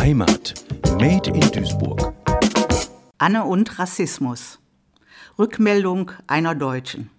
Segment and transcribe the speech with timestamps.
[0.00, 0.54] Heimat.
[0.98, 2.14] Made in Duisburg.
[3.18, 4.58] Anne und Rassismus.
[5.38, 7.10] Rückmeldung einer Deutschen.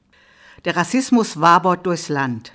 [0.65, 2.53] Der Rassismus wabert durchs Land.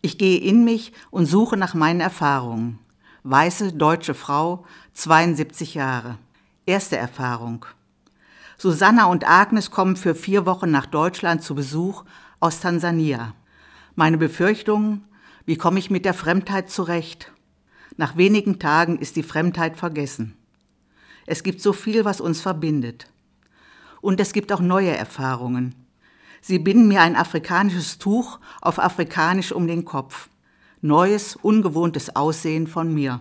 [0.00, 2.78] Ich gehe in mich und suche nach meinen Erfahrungen.
[3.24, 6.16] Weiße deutsche Frau, 72 Jahre.
[6.64, 7.66] Erste Erfahrung.
[8.56, 12.04] Susanna und Agnes kommen für vier Wochen nach Deutschland zu Besuch
[12.40, 13.34] aus Tansania.
[13.96, 15.04] Meine Befürchtungen,
[15.44, 17.30] wie komme ich mit der Fremdheit zurecht?
[17.96, 20.34] Nach wenigen Tagen ist die Fremdheit vergessen.
[21.26, 23.06] Es gibt so viel, was uns verbindet.
[24.00, 25.74] Und es gibt auch neue Erfahrungen.
[26.40, 30.28] Sie binden mir ein afrikanisches Tuch auf afrikanisch um den Kopf.
[30.80, 33.20] Neues, ungewohntes Aussehen von mir.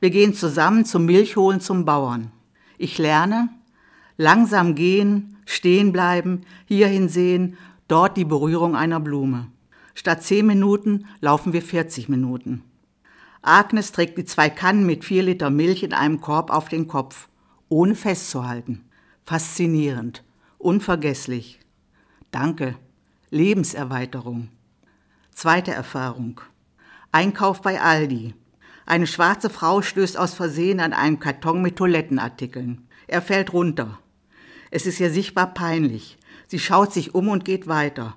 [0.00, 2.32] Wir gehen zusammen zum Milchholen zum Bauern.
[2.76, 3.48] Ich lerne,
[4.16, 7.56] langsam gehen, stehen bleiben, hierhin sehen,
[7.86, 9.46] dort die Berührung einer Blume.
[9.94, 12.62] Statt zehn Minuten laufen wir 40 Minuten.
[13.42, 17.28] Agnes trägt die zwei Kannen mit vier Liter Milch in einem Korb auf den Kopf,
[17.68, 18.84] ohne festzuhalten.
[19.24, 20.24] Faszinierend,
[20.58, 21.60] unvergesslich.
[22.30, 22.76] Danke,
[23.30, 24.48] Lebenserweiterung.
[25.32, 26.40] Zweite Erfahrung.
[27.12, 28.34] Einkauf bei Aldi.
[28.86, 32.88] Eine schwarze Frau stößt aus Versehen an einen Karton mit Toilettenartikeln.
[33.06, 33.98] Er fällt runter.
[34.70, 36.18] Es ist ihr sichtbar peinlich.
[36.46, 38.16] Sie schaut sich um und geht weiter.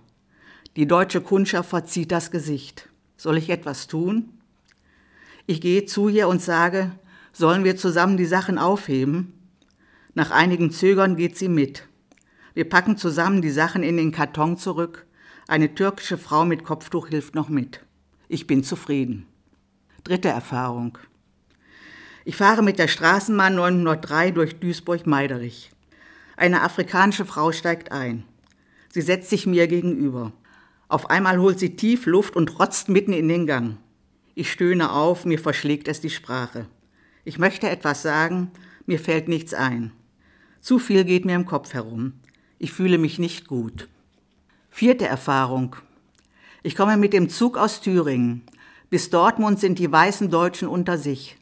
[0.77, 2.89] Die deutsche Kundschaft verzieht das Gesicht.
[3.17, 4.40] Soll ich etwas tun?
[5.45, 6.91] Ich gehe zu ihr und sage,
[7.33, 9.33] sollen wir zusammen die Sachen aufheben?
[10.13, 11.87] Nach einigen Zögern geht sie mit.
[12.53, 15.05] Wir packen zusammen die Sachen in den Karton zurück.
[15.47, 17.81] Eine türkische Frau mit Kopftuch hilft noch mit.
[18.27, 19.25] Ich bin zufrieden.
[20.03, 20.97] Dritte Erfahrung.
[22.23, 25.71] Ich fahre mit der Straßenbahn 903 durch Duisburg-Meiderich.
[26.37, 28.23] Eine afrikanische Frau steigt ein.
[28.89, 30.33] Sie setzt sich mir gegenüber.
[30.87, 33.77] Auf einmal holt sie tief Luft und rotzt mitten in den Gang.
[34.33, 36.67] Ich stöhne auf, mir verschlägt es die Sprache.
[37.25, 38.51] Ich möchte etwas sagen,
[38.85, 39.91] mir fällt nichts ein.
[40.61, 42.13] Zu viel geht mir im Kopf herum.
[42.59, 43.89] Ich fühle mich nicht gut.
[44.69, 45.75] Vierte Erfahrung.
[46.63, 48.43] Ich komme mit dem Zug aus Thüringen.
[48.89, 51.37] Bis Dortmund sind die weißen Deutschen unter sich.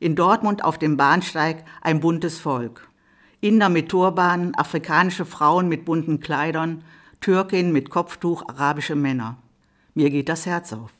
[0.00, 2.88] In Dortmund auf dem Bahnsteig ein buntes Volk.
[3.40, 6.82] Inder mit Turbanen, afrikanische Frauen mit bunten Kleidern,
[7.20, 9.36] Türkin mit Kopftuch, arabische Männer.
[9.94, 10.92] Mir geht das Herz auf.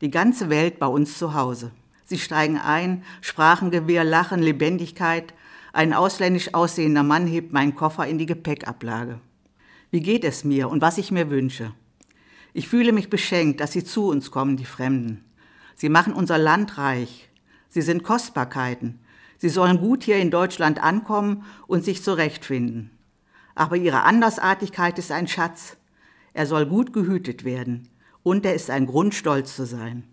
[0.00, 1.72] Die ganze Welt bei uns zu Hause.
[2.06, 5.34] Sie steigen ein, Sprachengewehr, Lachen, Lebendigkeit.
[5.74, 9.20] Ein ausländisch aussehender Mann hebt meinen Koffer in die Gepäckablage.
[9.90, 11.74] Wie geht es mir und was ich mir wünsche?
[12.54, 15.22] Ich fühle mich beschenkt, dass sie zu uns kommen, die Fremden.
[15.74, 17.28] Sie machen unser Land reich.
[17.68, 19.00] Sie sind Kostbarkeiten.
[19.36, 22.90] Sie sollen gut hier in Deutschland ankommen und sich zurechtfinden.
[23.54, 25.76] Aber ihre Andersartigkeit ist ein Schatz.
[26.32, 27.90] Er soll gut gehütet werden
[28.30, 30.04] und er ist ein Grund, stolz zu sein.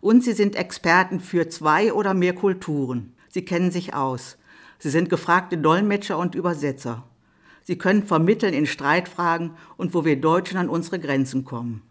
[0.00, 3.14] Und sie sind Experten für zwei oder mehr Kulturen.
[3.28, 4.36] Sie kennen sich aus.
[4.80, 7.04] Sie sind gefragte Dolmetscher und Übersetzer.
[7.62, 11.82] Sie können vermitteln in Streitfragen und wo wir Deutschen an unsere Grenzen kommen.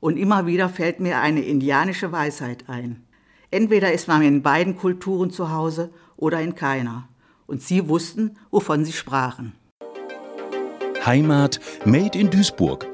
[0.00, 3.04] Und immer wieder fällt mir eine indianische Weisheit ein.
[3.52, 7.08] Entweder ist man in beiden Kulturen zu Hause oder in keiner.
[7.46, 9.52] Und sie wussten, wovon sie sprachen.
[11.06, 12.93] Heimat Made in Duisburg